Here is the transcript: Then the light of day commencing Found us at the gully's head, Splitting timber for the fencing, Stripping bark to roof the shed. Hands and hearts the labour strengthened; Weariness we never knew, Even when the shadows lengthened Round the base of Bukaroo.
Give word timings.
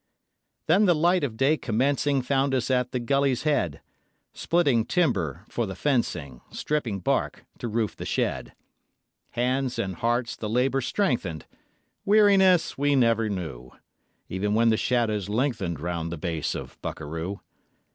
Then 0.65 0.85
the 0.85 0.95
light 0.95 1.23
of 1.23 1.37
day 1.37 1.57
commencing 1.57 2.23
Found 2.23 2.55
us 2.55 2.71
at 2.71 2.91
the 2.91 2.99
gully's 2.99 3.43
head, 3.43 3.81
Splitting 4.33 4.83
timber 4.83 5.45
for 5.47 5.67
the 5.67 5.75
fencing, 5.75 6.41
Stripping 6.49 7.01
bark 7.01 7.45
to 7.59 7.67
roof 7.67 7.95
the 7.95 8.03
shed. 8.07 8.53
Hands 9.33 9.77
and 9.77 9.97
hearts 9.97 10.35
the 10.35 10.49
labour 10.49 10.81
strengthened; 10.81 11.45
Weariness 12.03 12.79
we 12.79 12.95
never 12.95 13.29
knew, 13.29 13.73
Even 14.27 14.55
when 14.55 14.69
the 14.69 14.75
shadows 14.77 15.29
lengthened 15.29 15.79
Round 15.79 16.11
the 16.11 16.17
base 16.17 16.55
of 16.55 16.81
Bukaroo. 16.81 17.39